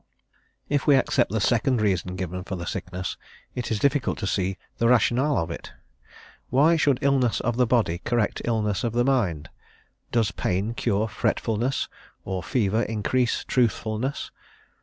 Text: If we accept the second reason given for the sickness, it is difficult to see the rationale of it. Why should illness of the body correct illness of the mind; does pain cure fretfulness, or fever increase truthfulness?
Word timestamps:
If 0.67 0.87
we 0.87 0.95
accept 0.95 1.29
the 1.31 1.39
second 1.39 1.79
reason 1.79 2.15
given 2.15 2.43
for 2.43 2.55
the 2.55 2.65
sickness, 2.65 3.17
it 3.53 3.69
is 3.69 3.77
difficult 3.77 4.17
to 4.17 4.25
see 4.25 4.57
the 4.79 4.87
rationale 4.87 5.37
of 5.37 5.51
it. 5.51 5.73
Why 6.49 6.75
should 6.75 6.97
illness 7.03 7.39
of 7.41 7.55
the 7.55 7.67
body 7.67 7.99
correct 7.99 8.41
illness 8.43 8.83
of 8.83 8.93
the 8.93 9.05
mind; 9.05 9.49
does 10.11 10.31
pain 10.31 10.73
cure 10.73 11.07
fretfulness, 11.07 11.87
or 12.25 12.41
fever 12.41 12.81
increase 12.81 13.43
truthfulness? 13.43 14.31